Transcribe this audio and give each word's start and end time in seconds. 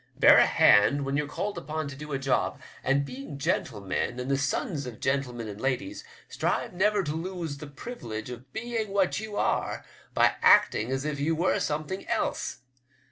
Bear 0.17 0.39
a 0.39 0.47
hand 0.47 1.05
when 1.05 1.15
you're 1.15 1.27
called 1.27 1.59
upon 1.59 1.87
to 1.87 1.95
do 1.95 2.11
a 2.11 2.17
job, 2.17 2.59
and 2.83 3.05
being 3.05 3.37
gentlemen, 3.37 4.19
and 4.19 4.31
the 4.31 4.33
WEEVWS 4.33 4.51
LECTURE. 4.53 4.57
181 4.57 4.77
8onB 4.81 4.87
of 4.95 4.99
gentlemen 4.99 5.47
and 5.47 5.61
ladies, 5.61 6.03
strive 6.27 6.73
never 6.73 7.03
to 7.03 7.13
lose 7.13 7.59
the 7.59 7.67
privilege 7.67 8.31
of 8.31 8.51
being 8.51 8.89
what 8.89 9.19
you 9.19 9.35
are, 9.37 9.85
by 10.15 10.33
acting 10.41 10.89
as 10.91 11.05
if 11.05 11.19
you 11.19 11.35
were 11.35 11.59
something 11.59 12.07
else. 12.07 12.61